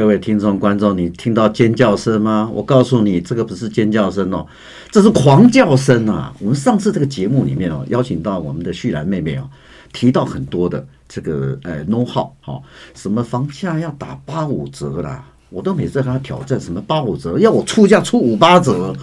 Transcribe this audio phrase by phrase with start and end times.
[0.00, 2.50] 各位听众观众，你听到尖叫声吗？
[2.54, 4.46] 我告诉你，这个不是尖叫声哦，
[4.90, 6.32] 这是狂叫声啊！
[6.40, 9.46] 我们上次这个节目里面哦，邀请到我们的旭兰妹妹哦，
[9.92, 12.58] 提到很多的这个呃 know how 哈，
[12.94, 18.96] 什么房价要打八五折啦，我都每次跟她挑战什么八五折，要我出价出五八折，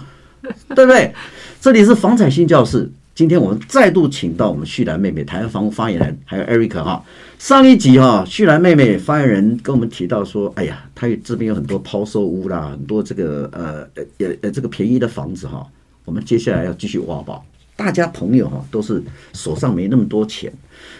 [0.74, 1.14] 对不对？
[1.60, 2.90] 这里是房产新教室。
[3.18, 7.04] 今天我们再度请到我们旭兰妹妹台湾房屋发言人，还有 Eric 哈。
[7.36, 13.80] 上一集哈，旭兰妹妹发言人跟我们提到说，哎呀，他这边有很多抛售屋啦，很多这个呃
[14.18, 15.66] 呃呃这个便宜的房子哈。
[16.04, 20.52] 我们接下来要继续挖宝，大家朋友哈都是手上没那么多钱，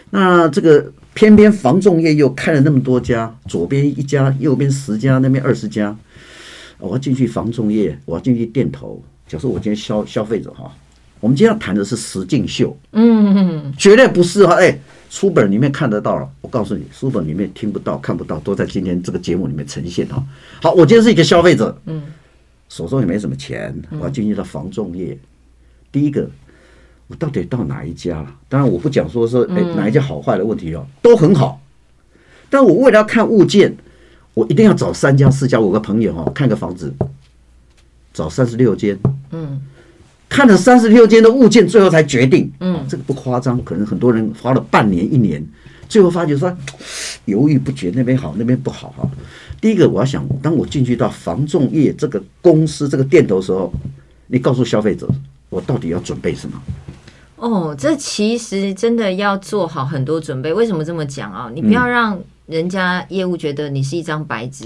[0.09, 5.95] 那这个偏偏房仲业又开了那么多家，左边一家，右边十家，那边二十家，
[6.79, 9.01] 我要进去房仲业，我要进去店头。
[9.25, 10.69] 假设我今天消消费者哈。
[11.19, 14.79] 我们今天要谈的是实境秀，嗯，绝对不是哈，哎，
[15.09, 20.23] 书本里面看得到了，我告诉你，书本里面听不到、看不到，都在今天这个节目里面呈现哈。
[20.61, 22.03] 好，我今天是一个消费者，嗯，
[22.69, 25.17] 手中也没什么钱，我要进入到房仲业。
[25.91, 26.29] 第一个，
[27.07, 28.33] 我到底到哪一家了？
[28.47, 31.61] 当然，我不讲说是哎哪一家好坏的问题哦，都很好。
[32.49, 33.75] 但我为了要看物件，
[34.33, 36.93] 我一定要找三家、四家，我个朋友哈，看个房子，
[38.13, 38.97] 找三十六间，
[39.31, 39.61] 嗯。
[40.29, 42.49] 看了三十六间的物件，最后才决定。
[42.59, 45.43] 嗯，这个不夸张，可能很多人花了半年、一年，
[45.89, 46.55] 最后发觉说
[47.25, 49.09] 犹豫不决，那边好，那边不好哈。
[49.59, 53.73] 第一个，我要想，当我进去到房仲业这个公司、这个店头的时候，
[54.27, 55.09] 你告诉消费者，
[55.49, 56.61] 我到底要准备什么？
[57.35, 60.53] 哦，这其实真的要做好很多准备。
[60.53, 61.49] 为什么这么讲啊？
[61.53, 64.65] 你不要让人家业务觉得你是一张白纸。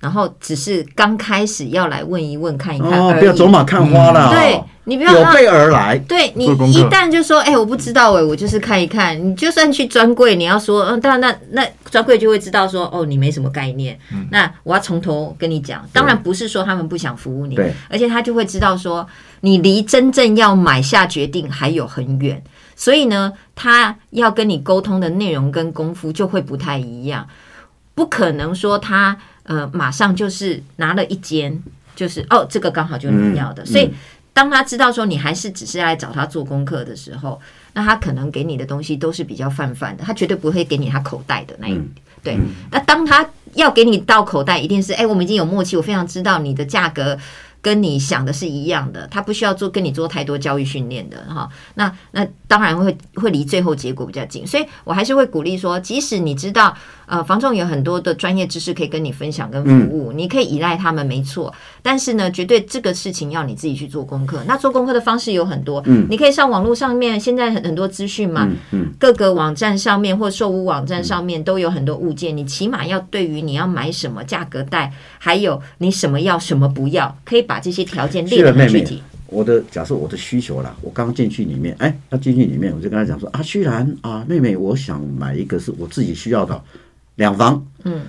[0.00, 4.34] 然后只是刚开始要来问一问看一看，哦，不要走马看花了。
[4.34, 5.98] 对，你不要有备而来。
[5.98, 9.18] 对，你一旦就说，哎，我不知道哎，我就是看一看。
[9.22, 13.98] 你就算去专柜，你要说，嗯，当然那那专柜就会知道说，哦，你没什么概念。
[14.30, 17.58] 那我要从头跟你讲，当然不是说他们不想服务你，
[17.88, 19.06] 而且他就会知道说，
[19.40, 22.42] 你离真正要买下决定还有很远，
[22.76, 27.26] 所以呢，他要跟你沟通的内容跟功夫就会不太一样，
[27.94, 29.16] 不可能说他。
[29.46, 31.62] 呃，马上就是拿了一间，
[31.94, 33.62] 就是哦，这个刚好就是你要的。
[33.66, 33.92] 所以
[34.34, 37.40] 当他知道说你还是只是来找他做功课的时候，
[37.72, 41.72] 那他可能给你的东西都是比较泛泛的，他绝对不会给你他口袋的那一。
[41.72, 41.88] 嗯、
[42.22, 42.38] 对，
[42.70, 47.18] 那当他要给你到口袋，一定是哎，我们已经有默契，我非常知道你的价格。
[47.62, 51.48] 跟你想的是一样的，他不需要做跟你做太多教育训练的哈。
[51.76, 56.76] 那那当然会会离最后结果比较近，所以我还是会鼓励说，即使你知道
[57.06, 64.42] 呃房仲有很多的专业知识可以跟你分享跟服务，嗯、你可以依赖他们没错，但是呢，绝对这个事情要你自己去做功课。
[64.46, 77.60] 那做功课的方式有很多，嗯，你可以上网络上面，现在很很多资讯嘛，嗯，嗯各个网站上面或售屋网站上面都有很多物件，你起码要对于你要买什么价格带，还有你什么要什么不要，可以把。
[77.64, 79.02] 这些条件列得很具体。
[79.26, 86.62] 我的假设，我的需求啦，我刚进去里面，哎，要进去里面，我就跟他讲说啊，居然啊，妹妹，我想买一个是我自己需要的
[87.16, 88.02] 两房，嗯，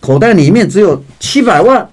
[0.00, 1.88] 口袋里面只有七百万，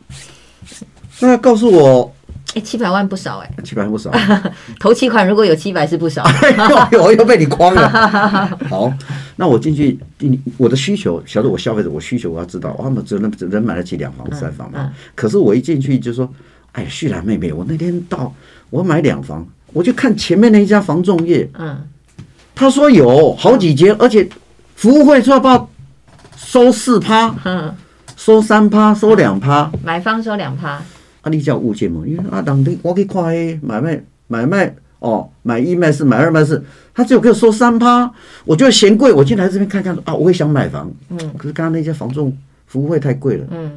[1.19, 2.16] 那告诉我，
[2.53, 4.11] 哎，七百万不少哎，七百万不少，
[4.79, 6.23] 头期款如果有七百是不少，
[7.01, 8.57] 我 又被你诓了。
[8.69, 8.91] 好，
[9.38, 10.00] 那我进去，
[10.57, 14.91] 我的需求，晓得我消费者，我需求我要知道，他们只能只能买得起两房三房嘛。
[15.16, 16.29] 可是我一进去就说。
[16.77, 18.35] 哎，旭兰妹妹，我那天到，
[18.69, 21.88] 我买两房，我就看前面那一家房仲业，嗯，
[22.53, 24.27] 他说有好几间，而且
[24.75, 25.69] 服务会说要不要
[26.38, 27.73] 收四趴，嗯，
[28.16, 30.81] 收三趴，收两趴，买方收两趴，
[31.22, 36.63] 啊，你叫物件嘛，因为啊，当天我可以看诶，买卖买卖哦，买一卖四，买二卖四，
[36.94, 38.09] 他只有给我收三趴，
[38.45, 42.35] 我觉得嫌贵，我进来这边看看啊，我也想买房，嗯，可是刚刚那些房仲
[42.66, 43.72] 服务费太贵了，嗯，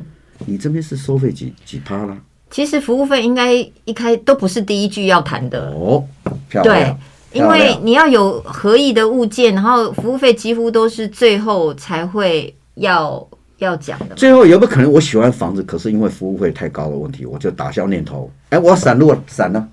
[0.46, 2.16] 你这边是收费几几趴啦？
[2.50, 3.52] 其实服务费应该
[3.84, 5.70] 一开都不是第一句要谈的。
[5.72, 6.02] 哦，
[6.62, 6.96] 对，
[7.30, 13.28] 因为你要有合意的物件，然后服务费几乎都是最后才会要
[13.58, 14.14] 要讲的。
[14.14, 18.30] 最后有没有可能我喜欢房子，可是因为服务费太高的问题，我就打消念头？
[18.50, 19.68] 哎，我闪路闪了，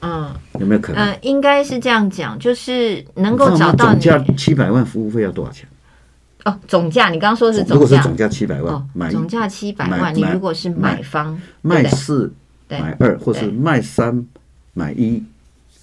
[0.00, 1.04] 嗯，有没有可能？
[1.04, 5.68] 嗯，应该是这样讲，就是能够找到你总价七百万服务费要多少钱？
[6.44, 12.32] 哦，总价你刚刚说的是总价，如果是总价七百万，哦、买总价七百万，你如果是买方卖四
[12.68, 14.24] 买二，或是卖三
[14.74, 15.22] 买一，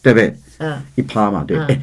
[0.01, 0.33] 对不对？
[0.59, 1.57] 嗯，一趴嘛，对。
[1.57, 1.81] 哎，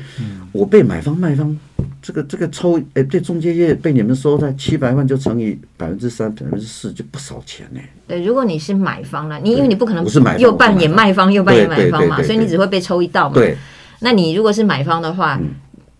[0.53, 1.55] 我被买方卖方
[2.03, 7.81] 这个这个抽，哎，对，中介业被你们收在七百万，就乘以百分之三、百分之四，就不少钱呢。
[8.07, 10.05] 对，如果你是买方了，你因为你不可能
[10.39, 13.35] 又扮演卖方又扮演买方嘛，所以你只会被抽一道嘛。
[13.35, 13.57] 对，
[14.01, 15.41] 那你如果是买方的话。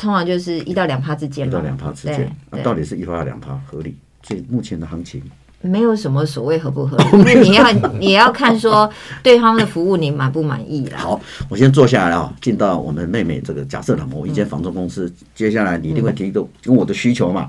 [0.01, 3.95] 通常就是一到两趴之间，一到两趴之间，那到底是一趴两趴合理？
[4.23, 5.21] 所以目前的行情，
[5.63, 8.91] 没有什么所谓合不合理， 你要你要看说
[9.23, 10.99] 对他们的服务你满不满意啦。
[10.99, 17.49] 好，我先坐下来啊，进到我们妹妹这个假设的某一间房中公司，嗯、接下来你一定会提供跟我的需求嘛。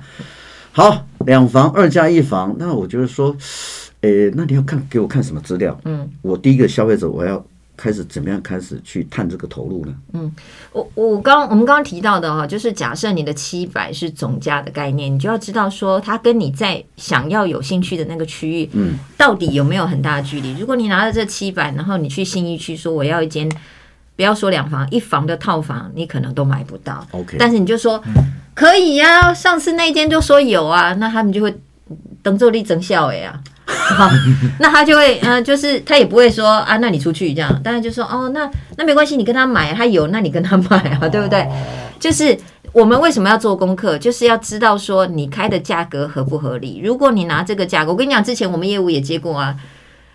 [0.71, 3.35] 好，两房二加一房，那我就是说，
[4.01, 5.79] 诶，那你要看给我看什么资料？
[5.85, 7.43] 嗯，我第一个消费者我要。
[7.81, 9.93] 开始怎么样开始去探这个投入呢？
[10.13, 10.31] 嗯，
[10.71, 20.55] 我我刚我们刚刚提到的哈，就是假设你的七百是总价的概念，你就要知道说，它跟你在想要有兴趣的那个区域，嗯，到底有没有很大的距离？
[20.59, 23.49] 如果你拿着这七百，然后你去新一区说我要一间，
[24.15, 27.03] 不要说两房一房的套房，你可能都买不到。
[27.09, 27.99] OK，但是你就说
[28.53, 31.51] 可以呀、啊，上次那间就说有啊，那他们就会
[32.21, 33.41] 等着你增效哎呀。
[33.71, 34.09] 好，
[34.59, 41.47] 那他就会，嗯、呃，就是他也不会说啊，那你出去这样，当然就说哦，那那没关系，你跟他买，他有，那你跟他买啊，对不对？
[41.99, 42.37] 就是
[42.73, 46.81] 我们为什么要做功课，就是要知道说你开的价格合不合理。
[46.83, 49.55] 如果你拿这个价格，我跟你讲，之前我们业务也接过啊，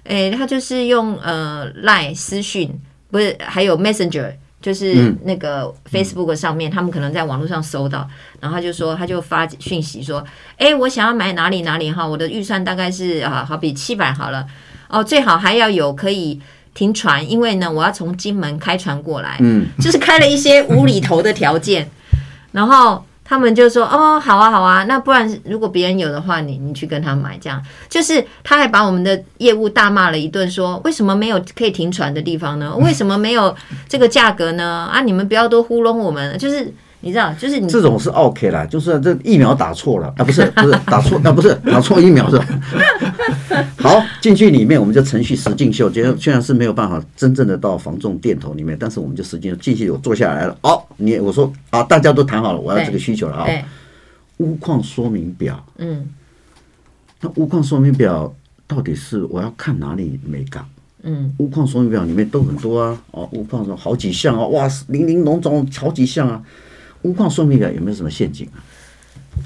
[0.05, 2.81] 诶，他就是用呃 Line 私讯，
[3.11, 4.32] 不是还有 Messenger。
[4.61, 8.08] 就是那个 Facebook 上面，嗯、他们可能在网络上搜到，
[8.41, 10.25] 然后他就说，他就发讯息说，
[10.56, 14.47] 哎，我想要买哪里哪里哈，我的预算大概是啊，好比七百好了，
[14.88, 16.41] 哦，最好还要有可以
[16.75, 21.88] 停船，因为呢，我要从金门开船过来，嗯，就是开了一些无厘头的条件，
[22.52, 23.05] 然后。
[23.28, 32.75] 他们就说：“哦，好啊，好啊，那不然如果别人有的话，你你去跟他买，这样就是他还把我们的业务大骂了一顿，说为什么没有可以停船的地方呢？
[32.76, 33.55] 为什么没有
[33.88, 34.88] 这个价格呢？
[34.93, 36.73] 啊，你们不要多糊弄我们，就是。”
[37.06, 42.47] 你知道，就是你这种是 OK 啦，就是这疫苗打错了啊，不是不是 打错啊，不是打错疫苗是吧？
[43.79, 50.58] 好，进去里面我们就程序实境秀，觉得虽然是没有办法真正的到防重电头里面，但是我们就实际进去我坐下来了。
[50.62, 53.47] 哦，你我说啊，大家都谈好了，我要这个需求了啊。
[54.38, 56.09] 屋况说明表，嗯，
[57.20, 58.35] 那屋况说明表
[58.67, 60.69] 到底是我要看哪里没港？
[61.05, 66.43] 嗯，屋况说明表里面都很多啊，哦，屋况说好几项啊，哇，林林总总好几项啊。
[67.03, 68.59] 屋况说明表有没有什么陷阱啊？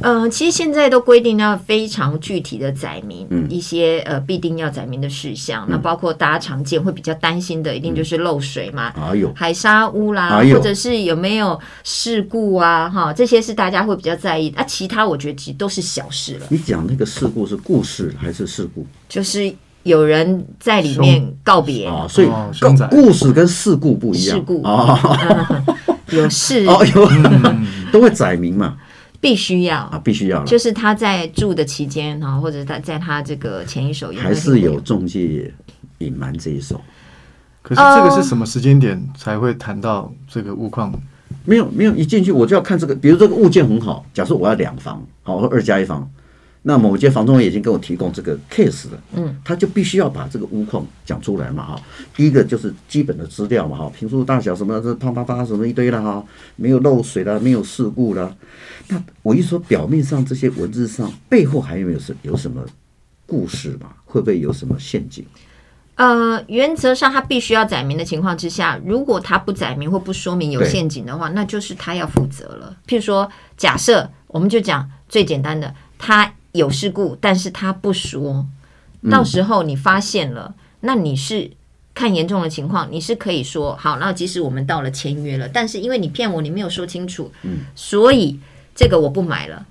[0.02, 5.66] 嗯、呃，其实现在都规定要非常具体的载明一些呃必定要载明的事项。
[5.66, 14.48] 嗯、那包括大家常见会比较担心的，一定就是漏水嘛，哎呦，海沙屋啦，哎、或者是有没有事故啊，哈，这些是大家会比较在意。
[14.56, 16.46] 啊，其他我觉得其实都是小事了。
[16.50, 18.86] 你讲那个事故是故事还是事故？
[19.08, 19.52] 就是
[19.82, 22.28] 有人在里面告别啊，所以
[22.90, 24.36] 故事跟事故不一样。
[24.36, 25.64] 事故啊。
[26.16, 27.08] 哦有 事哦，有
[27.92, 28.76] 都会载明嘛，
[29.20, 35.52] 必须要啊，必须要，就是他在住的期间哈，或者他在他这个前一手，还是有中介
[35.98, 36.80] 隐瞒这一手。
[37.62, 40.92] 可是这个是什么时间点才会谈到这个物况？
[41.44, 46.10] 没有没有，一进去我就要看这个，比如这个物件很好，假设我要两房，好，我说二加一房。
[46.62, 51.82] 那某间房仲已经给我提供这个 case 了，嗯，他就必须要把这个屋况讲出来嘛，哈，
[52.14, 56.22] 第一个就是基本的资料嘛，哈，平数大小什么这啪啪啪什么一堆了哈，
[56.56, 58.36] 没有漏水了，没有事故了。
[58.88, 62.62] 那我一说表面上这些文字上背后还有没有什有什么
[63.24, 63.94] 故事嘛？
[64.04, 65.24] 会不会有什么陷阱？
[65.94, 72.76] 呃，原则上他必须要载明的情况之下，如果他不载明或不说明有陷阱的话，那就是他要负责了。
[72.86, 76.30] 譬如说，假设我们就讲最简单的，他。
[76.52, 78.46] 有事故，但是他不说，
[79.10, 81.50] 到时候你发现了，嗯、那你是
[81.94, 88.38] 看严重的情况，你是可以说好，那即使我们到了签约了，但是因为你骗我，你没有说清楚，嗯，所以
[88.74, 89.64] 这个我不买了，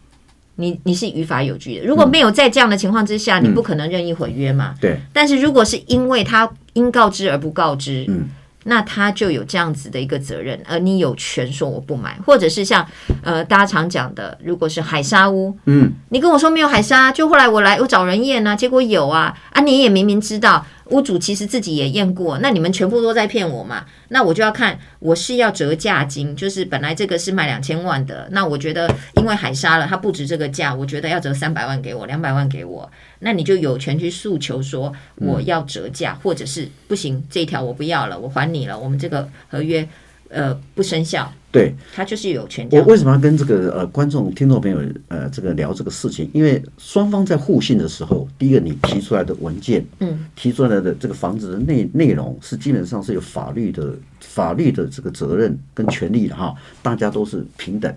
[0.56, 1.86] 你你是于法有据的。
[1.86, 5.00] 如果没有在这样的情况之下，嗯、你不可能任意毁约嘛，对。
[5.12, 8.30] 但是如果是因为他应告知而不告知，嗯。
[8.66, 12.86] 那他就有这样子的一个责任，而你有权说我不买，或者是像
[13.24, 20.66] 呃大家常讲的，如果是海沙屋，嗯，你跟我说没有海沙，就后来我来我找人验呢、啊，结果有啊，啊你也明明知道。
[20.90, 23.86] 屋主其实自己也验过，那你们全部都在骗我嘛？
[24.10, 39.88] 那我就要看我是要折价金，就是本来这个是卖两千万的，那我觉得因为海沙了，它不值这个价，我觉得要折三百万给我，两百万给我，那你就有权去诉求说我要折价，嗯、或者是不行，这一条我不要了，我还你了，我们这个合约
[40.30, 41.32] 呃不生效。
[41.52, 42.68] 对，他就是有权。
[42.72, 46.30] 我为什么要跟这个呃观众、听众朋友呃这个聊这个事情？
[46.32, 57.92] 因为双方在互信的时候，第一个你提出来的文件，嗯，提出来的这个房子的内内容是基本上是有法律的法律的这个责任跟权利的哈，大家都是平等。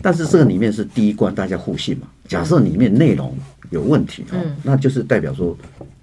[0.00, 2.06] 但是这个里面是第一关，大家互信嘛。
[2.28, 3.36] 假设里面内容
[3.70, 5.58] 有问题啊，那就是代表说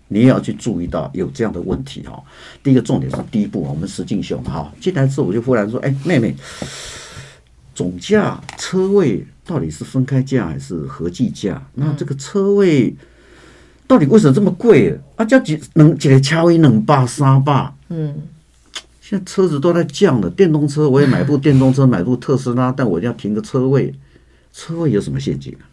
[0.09, 2.21] 你也要去注意到有这样的问题哈。
[2.61, 6.35] 第一个重点是第一步，我们实境秀哈，进来之后我就忽然说，哎，妹妹。
[7.75, 11.65] 总价车位到底是分开价还是合计价？
[11.75, 12.93] 那这个车位
[13.87, 15.23] 到底为什么这么贵啊？
[15.23, 17.73] 叫几能几个车位两百三百？
[17.87, 18.13] 嗯，
[18.99, 23.95] 现在车子都在降了，电动车我也买部电动车，买部特斯拉，但我要停个车位，
[24.51, 25.63] 车位有什么陷阱啊？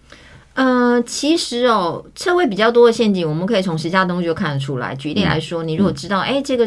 [0.56, 4.94] 呃，其实哦，车位比较多的陷阱，我们可以从实价登录就看得出来。
[4.94, 6.66] 举例来说，嗯、你如果知道，哎、嗯，这个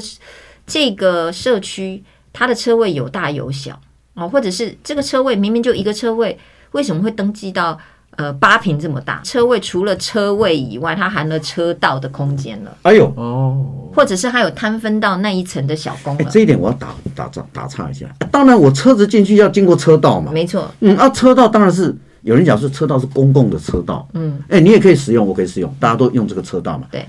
[0.67, 3.79] 这个社区它的车位有大有小
[4.13, 6.38] 哦，或者是这个车位明明就一个车位，
[6.74, 7.75] 为什么会登记到
[8.17, 9.22] 呃八平这么大？
[9.24, 12.77] 车位除了车位以外，它含了车道的空间了。
[12.84, 16.24] 哎呦哦，或者是它有摊分到那一层的小公了。
[16.25, 18.05] 这一点我要打打打打岔一下。
[18.31, 20.31] 当然，我车子进去要经过车道嘛。
[20.31, 20.69] 没错。
[20.81, 21.98] 嗯啊，车道当然是。
[22.21, 26.88] 有人讲说车道是公共的车道，嗯，哎，你也可以使用，我可以使用，大家都用这个车道嘛。
[26.91, 27.01] 对，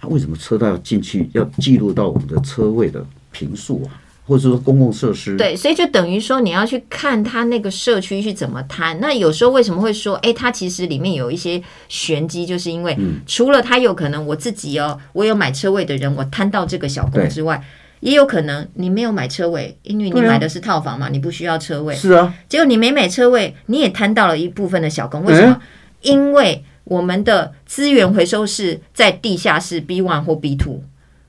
[0.00, 5.36] 啊，为什么车道要进去要记录到我们的车位的平数啊，或者说公共设施？
[5.36, 8.98] 对，所以就等于说你要去看它那个社区去怎么摊。
[9.00, 12.96] 那有时候为什么会说，哎，它其实里面有一些玄机，就是因为
[13.26, 17.62] 除了它有可能我自己哦，我有买车位的人，我摊到这个小工之外。
[18.04, 21.94] 也有可能你没有买车位，因为你买的是套房嘛，啊、你不需要车位。
[21.94, 25.24] 是啊，结果你没买车位，你也摊到了一部分的小工。
[25.24, 25.54] 为什么？
[25.54, 25.60] 欸、
[26.02, 30.82] 因为我们的资源回收是在地下室 B one 或 B two，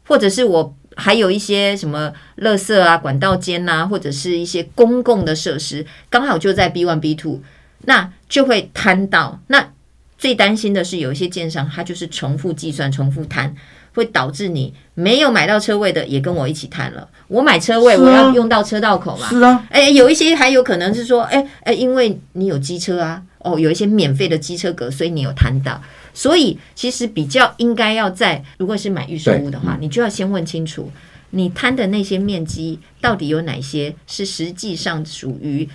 [0.06, 7.40] 或者是我还有一些什么垃圾啊、管道间啊，或者是一些公共的设施，刚好就在 B one B two，
[7.86, 9.40] 那就会摊到。
[9.48, 9.72] 那
[10.18, 13.56] 最担心的是有一些建商，他就是重复计算、重复摊。
[13.96, 17.08] 会导致你没有买到车位的也跟我一起摊了。
[17.28, 19.28] 我买车位，我要用到车道口嘛？
[19.28, 19.66] 是啊。
[19.72, 25.82] 哎，有一些还有可能是说，哎哎，因为你有机车啊，哦，有一些免费的机车格，所以你有摊到。
[26.14, 30.92] 所以其实比较应该要在，如果是买预售屋的话，你就要先问清楚，
[31.32, 35.68] 你摊的那些面积到底有哪些是实际上属于。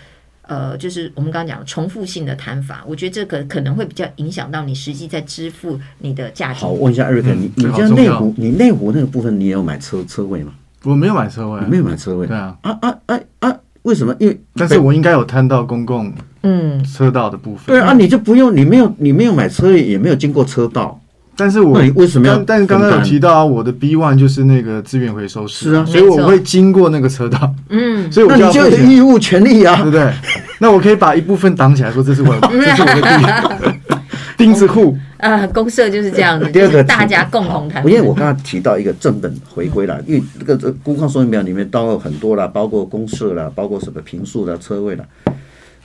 [0.50, 6.58] 呃，就是我们刚刚讲的重复性的摊法，我觉得这个可能会比较影响到你实际在支付你的价值。
[6.58, 10.52] 好，问一下艾瑞克，你你家内湖，你内湖那个部分，你也有买车车位吗？
[10.82, 12.26] 我没有买车位，没有买车位。
[12.26, 13.56] 对啊，啊啊啊啊！
[13.82, 14.12] 为什么？
[14.18, 17.66] 因为但是我应该有摊到公共嗯车道的部分。
[17.66, 20.99] 对啊，你就不用，你没有你没有买车位，也没有经过车道。
[21.40, 22.36] 但是我为什么要？
[22.44, 30.12] 但是刚刚有提到啊，我的 B one 就是那个资源回收室，是啊，所以我会经过那个车道，嗯， 所以我就要有义务权利啊，对不对？
[30.58, 33.88] 那我可以把一部分挡起来，说这是我的， 这是我的地，
[34.36, 36.46] 钉子户啊，公社就是这样的。
[36.50, 37.82] 第二个，大家共同谈。
[37.86, 45.04] 因为我刚刚提到一个正本回归了，因为这个这估况说明表里面都有很多了，包括公社了，包括什么平数的车位了。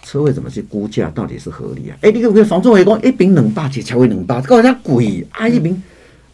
[0.06, 1.98] 车位怎么去估价，到底是合理啊？
[2.02, 5.48] 哎，你可不可以房仲会讲一平两百，几车位两百，搞人家贵啊！
[5.48, 5.82] 一平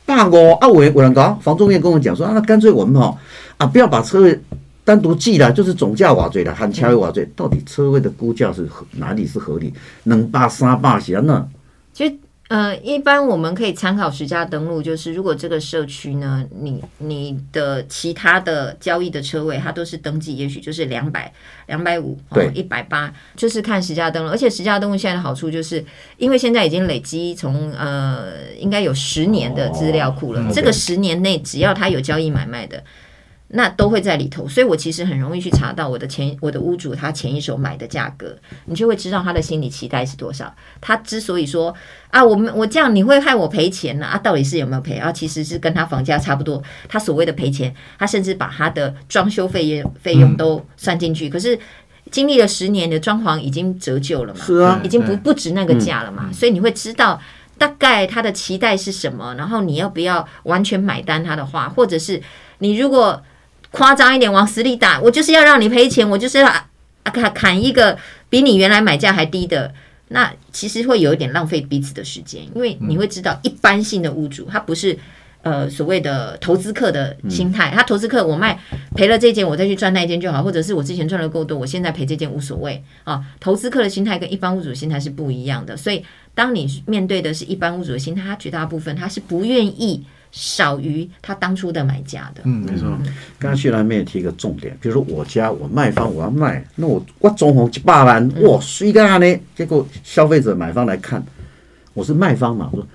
[0.05, 3.17] 百五啊，我我能讲，房仲也跟我讲说啊，那干脆我们吼
[3.57, 4.37] 啊，不要把车位
[4.83, 9.73] 单独记了，就是总价瓦最了，含车位瓦最，到底车位的估价是哪里是合理？
[10.03, 11.47] 两百三百钱呢？
[11.93, 12.15] 其实。
[12.51, 21.31] 呃，一般我们可以参考实价登录，就是如果这个社区呢，你你的其他的交易的车位，它都是登记，也许就是两百、
[21.67, 22.19] 两百五、
[22.53, 24.29] 一百八，就是看实价登录。
[24.29, 25.81] 而且实价登录现在的好处就是，
[26.17, 32.83] 因为现在已经累积从呃，应该有十年的资料库了，哦、这个十年内只要它有交易买卖的。
[33.53, 40.55] 那都会在里头，所以我其实很容易去查到我的前我的屋主他前一手买的价格，你就会知道他的心理期待是多少。
[40.79, 41.75] 他之所以说
[42.11, 44.05] 啊，我们我这样你会害我赔钱呢？
[44.05, 45.11] 啊，到底是有没有赔啊？
[45.11, 46.63] 其实是跟他房价差不多。
[46.87, 51.27] 他所谓的赔钱，他甚至把他的装修费用费用都算进去。
[51.27, 51.59] 可是
[52.09, 54.39] 经历了十年的装潢已经折旧了嘛？
[54.45, 56.31] 是啊，已经不不值那个价了嘛？
[56.31, 57.19] 所以你会知道
[57.57, 62.21] 大概他的期待是什么，然后你要不要完全买单他的话，或者是
[62.59, 63.21] 你如果。
[63.71, 66.53] 夸张一点，往死里打，我就是要让你赔钱，我就是要
[67.05, 67.97] 砍砍一个
[68.29, 69.73] 比你原来买价还低的，
[70.09, 74.97] 那其实会有一点浪费彼此的时间，因为你会知道，一般性的屋主他不是
[75.41, 78.59] 呃所谓的投资客的心态，他投资客我卖
[78.93, 83.23] 赔了这件，我再去赚那一件就好，或者是我之前赚的够多，我现在赔这件无所谓啊。
[83.39, 86.03] 投资客的心态跟一般屋主的心态是不一样的，所以
[86.35, 90.03] 当你面对的是一般屋主的心态，他绝大部分他是不愿意。
[90.31, 92.41] 少于他当初的买家的。
[92.45, 92.87] 嗯，没错。
[93.37, 99.39] 刚刚旭兰妹也提一个重点，比如说我家我卖方我要卖，那我我装潢一百万，哇，谁干呢？
[99.55, 101.21] 结果消费者买方来看，
[101.93, 102.87] 我是卖方嘛，我说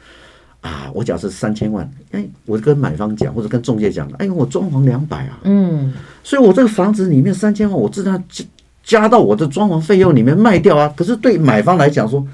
[0.63, 5.93] 啊，我假设三千万，哎，我跟买方讲或者跟中介讲，哎，我装潢两百啊，嗯，
[6.25, 8.45] 所以我这个房子里面三千万，我自然加
[8.83, 10.93] 加到我的装潢费用里面卖掉啊。
[10.97, 12.27] 可是对买方来讲说，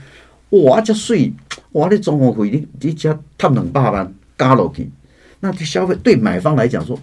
[0.50, 1.32] 哇，这税，
[1.72, 4.14] 哇，你装潢费你你加他两百万。
[4.42, 4.88] 加楼梯，
[5.40, 6.98] 那对消费对买方来讲说，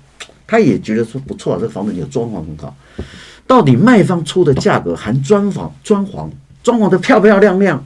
[0.45, 2.75] 他也觉得说不错啊，这个房子有装潢很好。
[3.45, 6.29] 到底卖方出的价格含装潢、装潢、
[6.61, 7.83] 装潢的漂漂亮亮，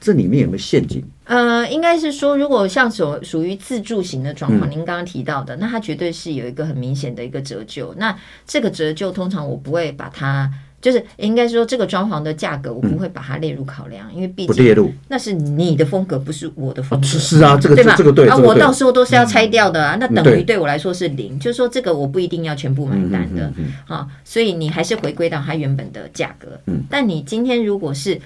[0.00, 1.04] 这里面有没有陷阱？
[1.24, 7.94] 呃，应该是说，如果像所属于自住型的装潢，嗯、您刚刚提到的，那它绝对是有一个很明显的一个折旧。
[7.98, 10.50] 那这个折旧通常我不会把它，
[10.80, 17.06] 就是应该说这个装潢的价格我不会把它列入考量，嗯、因为毕竟列入那是你的风格，不是我的风格。
[17.06, 17.94] 啊是啊，这个对吧？
[17.96, 23.52] 这个对啊，我到时候都是要拆掉的啊，嗯、那等于对我来说是零，嗯、就是说这个我不一定要全部买单的、
[23.88, 26.60] 嗯所以你还是回归到它原本的价格。
[26.66, 28.20] 嗯，但你今天如果是。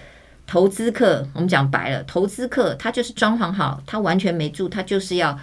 [0.47, 5.39] 投资客，我们讲白了，投资客他就是装潢好，他完全没住，他就是要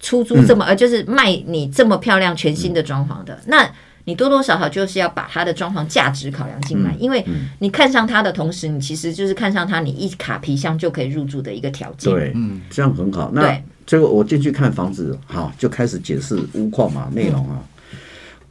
[0.00, 3.70] 出租这么，呃、嗯，就是卖你这么漂亮全新的装潢的，嗯、那
[4.06, 7.24] 你多多少少就是要把它的装潢价值考量进来，嗯、因为
[7.58, 12.12] 你看上它的同时，你其实就是看上它，你一卡皮箱就可以入住的一个条件。
[12.12, 13.30] 对，嗯，这样很好。
[13.32, 17.62] 那最后我进去看房子，好，就开始解释屋况嘛，内容啊，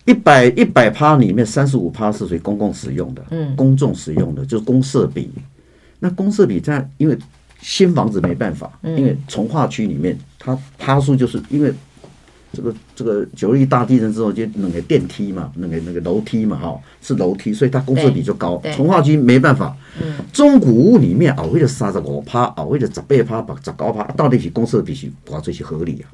[0.05, 5.31] 一百一百趴里面三十五趴是属于公共使用的，嗯，公众使用的就是公设比。
[5.99, 7.17] 那公设比在，因为
[7.61, 11.71] 新房子没办法，因为从化区里面它趴数就是因为
[12.53, 18.61] 这个这个九一大地震之后就那个电梯嘛，那个那个楼梯嘛哈，是楼梯，所以它公设比就高。
[18.75, 19.75] 从化区没办法，
[20.31, 26.05] 中古屋里面熬会的三十五趴，熬会的十八趴，把十高趴，到底是公设比是哇最是合理啊？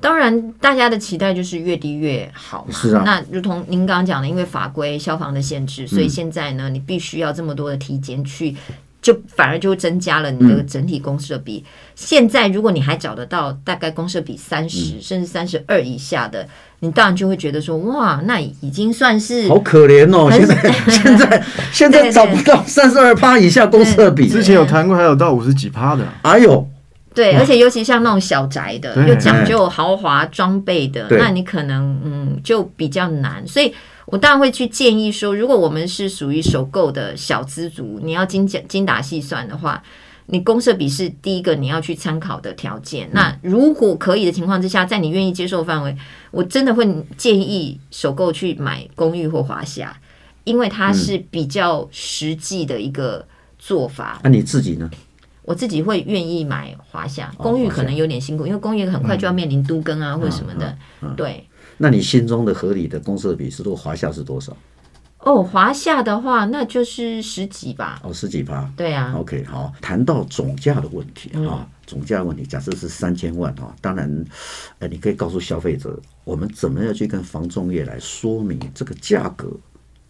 [0.00, 2.72] 当然，大家的期待就是越低越好嘛。
[2.72, 3.02] 是啊。
[3.04, 8.54] 那如同您刚刚讲的，因为法规消防的限制，所以现在呢，你必须要这么多的体检去。
[9.04, 11.58] 就反而就增加了你的整体公设比。
[11.58, 16.48] 嗯、现在如果你还找得到大概公设比三十、嗯、甚至三十二以下的，
[16.80, 20.30] 你当然就会觉得说哇，那已经算是好可怜哦。
[20.32, 26.02] 现在 现在现在找不到三十二趴以下公设比，之前有谈过，还有到五十几趴的。
[26.22, 26.66] 哎呦，
[27.14, 33.74] 对，而且尤其像那种小宅的，又讲究豪华装备的，那你可能嗯就比较难，所以。
[34.06, 39.82] 我当然会去建议说，如果我们是属于首购的小资族，你要精讲精打细算的话，
[40.26, 43.08] 你公社比是第一个你要去参考的条件。
[43.12, 45.96] 那如果可以的情况之下，在你愿意接受范围，
[46.30, 46.86] 我真的会
[47.16, 49.96] 建议首购去买公寓或华夏，
[50.44, 53.26] 因为它是比较实际的一个
[53.58, 54.20] 做法。
[54.22, 54.90] 那、嗯啊、你自己呢？
[55.42, 60.76] 我自己会愿意买华夏，公寓可能有点辛苦，因为公寓很快就要面临都更啊、嗯、或者什么的，
[61.16, 61.46] 对。
[61.76, 63.74] 那你心中的合理的公设比是多？
[63.74, 64.56] 华夏是多少？
[65.20, 68.00] 哦，华夏的话，那就是十几吧。
[68.04, 68.70] 哦，十几吧。
[68.76, 69.14] 对啊。
[69.16, 74.24] OK，好，谈到总价的问题啊，嗯、总价问题，假设是三千万哈，当然，
[74.80, 79.50] 呃，你可以告诉消费者，我们怎么样去跟房仲业来说明这个价格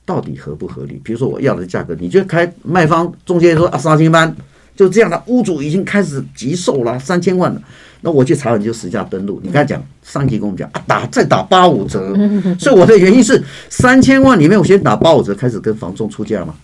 [0.05, 1.01] 到底合不合理？
[1.05, 4.35] 比如说我要的价格，你就开卖方中介说啊，三千万。
[4.77, 7.61] 就这样的，屋主已经开始急售了，三千万了。
[8.01, 9.41] 那我去查，你就实价登录。
[9.43, 12.15] 你刚才讲上级跟我们讲啊，打再打八五折。
[12.61, 16.55] 所以我的原因是三千万里面，我先打八五折，开始跟房仲出价嘛。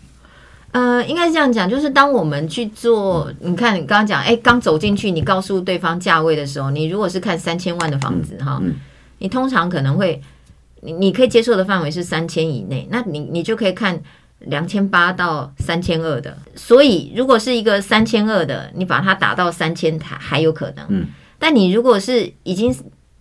[0.72, 8.60] 呃，应该是这样讲，就是当我们去做，你看你刚刚讲，哎，刚走进去，你告诉对方价位的时候，你如果是看三千万的房子哈，
[9.18, 10.20] 你通常可能会，
[10.82, 14.00] 你你可以接受的范围是三千以内，那你你就可以看。
[14.46, 20.86] 两千八到三千二的，所以如果是一个三千二的，你把它打到三千台还有可能。
[20.88, 21.06] 嗯，
[21.38, 22.74] 但你如果是已经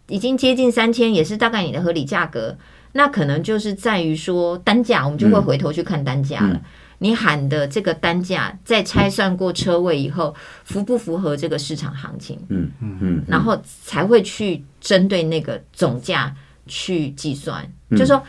[0.08, 2.58] 已经接近三千，也是大概你的合理价格，
[2.94, 6.54] 那可能就是在于说单价，我们就会回头去看单价了。
[6.54, 6.62] 嗯嗯、
[7.00, 12.40] 你喊的这个单价，在拆算过车位以后，符不符合这个市场行情？
[12.48, 16.34] 嗯嗯嗯，嗯然后才会去针对那个总价
[16.66, 17.70] 去计算。
[17.90, 18.24] 嗯、就说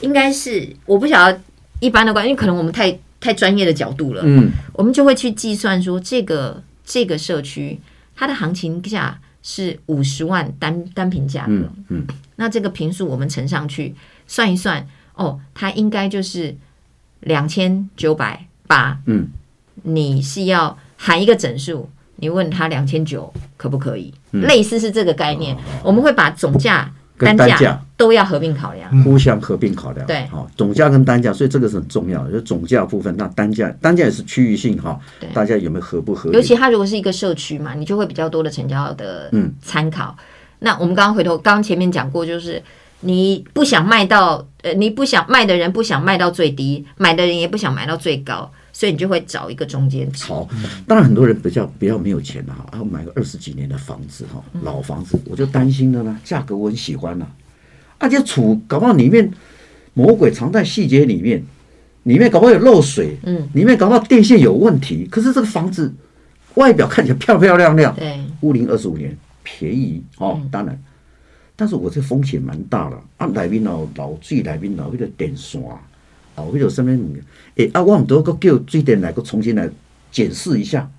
[0.00, 1.40] 应该是我不晓得。
[1.82, 7.76] 一般的关，因为可能我们太太专业的角度了，嗯，我们就会去计算说，这个这个社区
[8.14, 13.92] 它的行情价是五十万单单平价格，嗯，嗯，那这个平数我们乘上去
[14.28, 16.56] 算一算，哦，它应该就是
[17.18, 19.26] 两千九百八，嗯，
[19.82, 24.14] 你是要含一个整数，你问他两千九可不可以？
[24.30, 26.94] 嗯，类似是这个概念，我们会把总价。
[27.24, 30.06] 单价都要合并考量，互相合并考量。
[30.06, 32.32] 对，好，总价跟单价，所以这个是很重要的。
[32.32, 34.98] 就总价部分，那单价，单价也是区域性哈。
[35.20, 36.30] 对，大家有没有合不合？
[36.32, 40.16] 尤其它如果是一个社区嘛，你就会比较多的成交的嗯参考。
[40.18, 40.24] 嗯、
[40.60, 42.62] 那我们刚刚回头，刚刚前面讲过，就是
[43.00, 48.50] 你不想卖到呃，你不想卖的人不想卖到最低，买的人也不想买到最高。
[48.82, 50.24] 所以你就会找一个中间值。
[50.24, 50.48] 好，
[50.88, 56.18] 当然很多人比较比较没有钱的哈，然后买个二十几年的房子哈，老房子，我就担心了呢。
[56.24, 57.24] 价格我很喜欢呐，
[57.98, 59.30] 而且储搞不好里面
[59.94, 61.40] 魔鬼藏在细节里面，
[62.02, 65.06] 里面搞不好有漏水，嗯，里面搞不好电线有问题。
[65.08, 65.94] 可是这个房子
[66.54, 70.76] 外表看起来漂漂亮亮，对，屋龄二十五年，便宜哦，当然，
[71.54, 75.62] 但是我这风险蛮大了啊，里面老老最里面老那个电线。
[76.34, 76.90] 哦，为了什么？
[77.56, 79.68] 诶啊，我们都个叫水电来个重新来
[80.10, 80.90] 检视一下。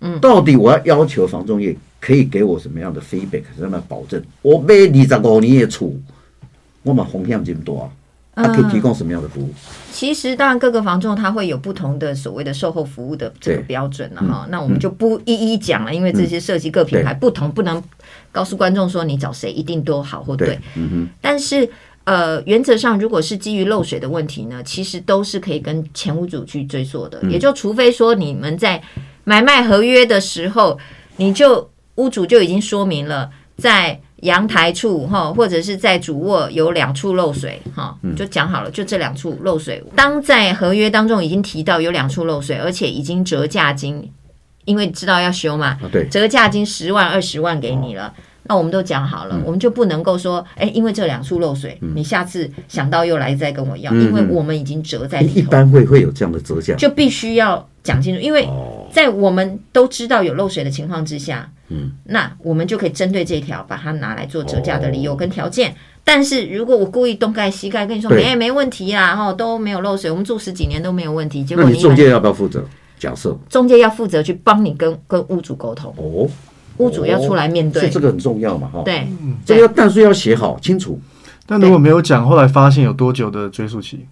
[0.00, 4.22] 嗯，到底我要要求房仲业可以给我什么样的 feedback，什么保证？
[4.42, 5.92] 我买二十五年的厝，
[6.82, 7.90] 我嘛风险这么多啊。
[8.40, 9.52] 它可以提供什么样的服务？
[9.90, 14.46] 其实，当然各个房仲它会有不同的所谓的售后服务的这个标准了哈。
[14.48, 17.82] 那我们就不一一讲了，因为这些涉及各品牌不同，不能
[18.30, 20.56] 告诉观众说你找谁一定都好或对。
[20.76, 21.08] 嗯哼。
[21.20, 21.68] 但是，
[22.08, 27.22] 呃，原则上，如果是基于漏水的问题呢，其实都是可以跟前屋主去追溯的。
[27.28, 28.82] 也就除非说你们在
[29.24, 30.78] 买卖合约的时候，
[31.16, 34.00] 你就屋主就已经说明了在。
[34.22, 39.80] 阳台处哈，或者是在主卧有两处漏水哈，就讲好了，就这两处漏水。
[39.94, 44.10] 当在合约当中已经提到有两处漏水，而且已经折价金，
[44.64, 48.12] 因为知道要修嘛，对，折价金十万二十万给你了，
[48.48, 55.38] 那我们都讲好了，我们就不能够说，哎，因为这两处漏水，你下次想到又来再跟我要，因为我们已经折在里头。
[55.38, 58.48] 一般会会有这样的折价，就必须要讲清楚，因为
[58.90, 61.50] 在我们都知道有漏水的情况之下。
[61.70, 65.70] 嗯，那我们就可以针对这一条把它拿来做折价的理由跟条件。
[65.70, 71.44] 哦、但是如果我故意东盖西盖跟你说没没问题啊，哈都没有漏水，我们住十几年都没有问题。
[71.44, 72.64] 结果你，你中介要不要负责？
[72.98, 76.26] 假设中介要负责去帮你跟跟屋主沟通哦，
[76.78, 78.82] 屋主要出来面对，所以这个很重要嘛，哈。
[78.84, 79.06] 对，
[79.44, 81.00] 这个要但是要写好清楚。
[81.46, 84.06] 但如果没有讲，后来发现有多久的追溯期？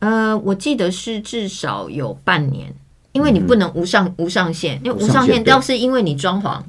[0.00, 2.72] 呃，我记得是至少有半年，
[3.12, 6.60] 因为你不能无上、嗯、无上限，因为无上限要是因为你装潢。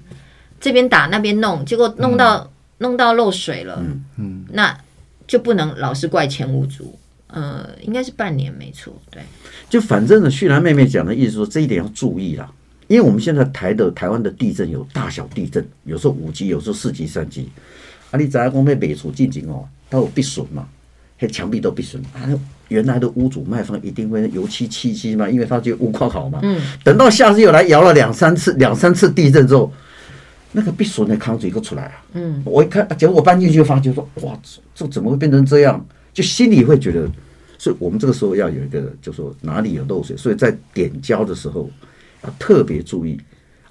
[0.59, 4.77] 这边打那边弄，结果弄到、嗯、弄到漏水了，嗯嗯，那
[5.25, 9.23] 就不能老是怪前屋主，呃，应该是半年没错，对。
[9.69, 12.51] 就反正呢，旭兰妹妹讲的意思说，这一点要注意啦，
[12.91, 17.49] 因为我们现在台的台湾的地震有大小地震，有时候五级，有时候四级、三级。
[18.09, 20.67] 啊，你在公被北处进行哦，它有必损嘛，
[21.17, 22.27] 那墙壁都必损啊。
[22.67, 26.61] 原来的屋主卖方一定会油漆漆漆嘛，因为他就屋况好嘛，嗯。
[26.83, 29.71] 等到下次又来摇了两三次，两三次地震之后。
[30.53, 32.03] 那个必损的扛子一个出来啊！
[32.11, 35.85] 嗯，我一看，结果我搬进去就发觉说，哇，这这怎么会变成这样？
[36.11, 37.09] 就心里会觉得，
[37.57, 41.69] 所以我们这个时候要有一个，就说哪里有漏水，所以在点胶的时候
[42.23, 43.19] 要特别注意。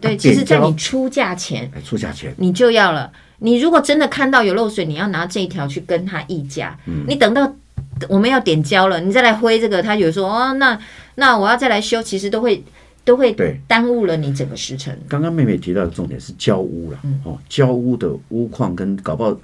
[0.01, 3.13] 对，其实，在你出价前，出价前你就要了。
[3.39, 6.79] 你如果真的看到有漏水，你要拿这一条去跟他议价。
[6.87, 7.55] 嗯，你等到
[8.09, 10.79] 我们要点胶了，你再来挥这个，他有说哦，那
[11.15, 12.63] 那我要再来修，其实都会。
[13.03, 13.35] 都会
[13.67, 14.97] 耽误了你整个时辰。
[15.09, 19.35] 刚刚妹妹提到的重点是交屋了，嗯、哦，交屋的屋况跟搞不好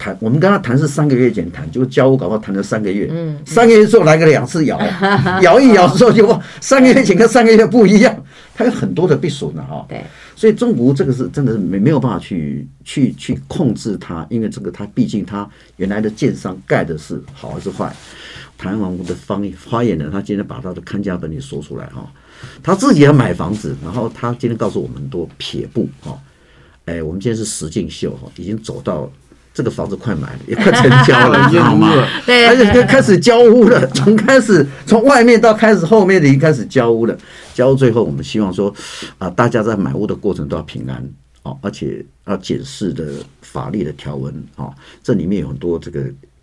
[0.00, 4.80] 谈，我们跟他谈是三个月前谈，就交屋搞不好谈了三个月，嗯，三个月之后来个两次摇，
[5.42, 9.84] 摇一摇之后就三个月前跟三个月不一样，他有很多的避损的哈。
[9.86, 10.02] 对，
[10.34, 17.94] 所以中国这个是真的是没没有办法去去去控制它，因为这个它毕竟它原来的建商盖的是好还是坏。
[18.58, 22.06] 台湾的方发言人，他今天把他的看家本领说出来哈。
[22.62, 26.18] 他自己要买房子，然后他今天告诉我们多撇步哈，
[26.84, 29.10] 哎，我们今天是实境秀哈，已经走到
[29.60, 31.92] 这个房子快买了，也快成交了， 你知道吗？
[32.24, 37.14] 对，而且开始交屋了， 从开始从外面到开始后面的已经开始交屋了，
[37.52, 38.74] 交最后我们希望说
[39.18, 41.06] 啊，大家在买屋的过程都要平安
[41.42, 43.04] 哦，而且要检视的
[43.42, 46.02] 法律的条文哦，这里面有很多这个。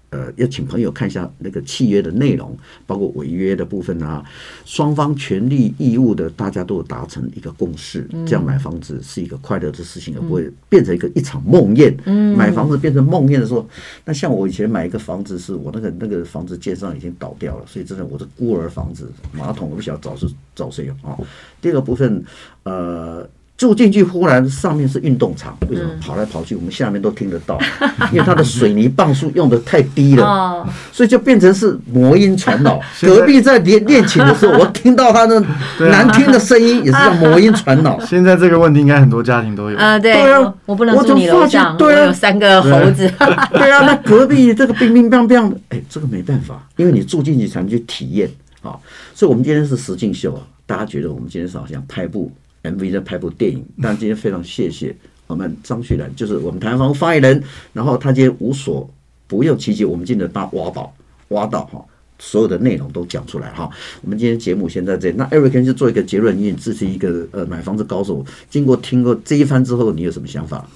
[0.09, 4.23] 呃，要请朋友看一下那个契约的内容，包括违约的部分啊，
[4.63, 11.93] 双方权利义务的，大家都有达成一个共识，这样买房子是一个快乐的事情，而不会变成一个一场梦魇。
[12.05, 13.67] 嗯，买房子变成梦魇的时候，
[14.05, 21.19] 那像我以前买一个房子，是我那个那个房子建商已经倒掉了，所以真的我是孤儿房子，马桶我不晓得找是找谁啊。
[21.61, 22.23] 第二个部分，
[22.63, 23.27] 呃。
[23.57, 26.55] 住进去，忽然上面是运动场，为什么跑来跑去？
[26.55, 27.57] 我们下面都听得到，
[28.13, 32.79] 因为它的水泥磅数用的太低了，所以就变成是魔音传脑。
[33.01, 35.43] 隔壁在练练琴的时候，我听到他的
[35.89, 37.99] 难听的声音，也是叫魔音传脑。
[38.01, 39.97] 现在这个问题应该很多家庭都有啊。
[39.97, 43.11] 对啊，我不能住你楼上，对啊，有三个猴子。
[43.53, 48.29] 对啊，那隔壁这个乒乒乓乓的，哎，这个没办法，因为你住进去才能去体验
[48.61, 48.77] 啊。
[49.15, 52.31] 所以，我们今天是实境秀啊，大家觉得我们今天是好像拍部。
[52.71, 54.95] MV 在拍部电影，但今天非常谢谢
[55.27, 57.43] 我们张旭然，就是我们台湾房发言人。
[57.73, 58.89] 然后他今天无所
[59.27, 60.93] 不用其极，我们今天把挖宝
[61.29, 61.83] 挖到哈，
[62.19, 63.69] 所有的内容都讲出来哈。
[64.01, 68.25] 我们今天节目先在这里，那 Eric 就做一个结论，因为这是一个呃买房子高手。
[68.49, 70.67] 经过听过这一番之后，你有什么想法？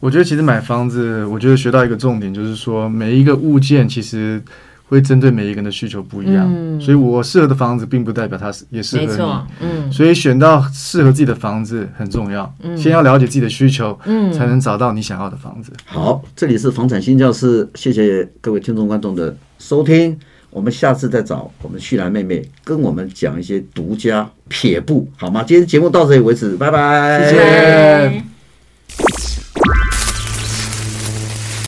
[0.00, 4.42] 我觉得其实买房子，我觉得学到一个重点，就是说每一个物件其实。
[4.86, 9.66] 会针对每一个人的需求不一样，嗯、所以我适合的房子并不代表它是也适合你。
[9.66, 12.54] 嗯，所以选到适合自己的房子很重要。
[12.62, 15.72] 嗯，先要了解自己的需求，嗯，才能找到你想要的房子。
[15.86, 20.16] 好，这里是房产新教室，谢谢各位听众观众的收听。
[20.50, 25.42] 我们下次再找我们旭兰妹妹跟我们讲一些独家撇步，好吗？
[25.42, 27.28] 今天节目到这里为止，拜拜。
[27.28, 28.33] 谢谢。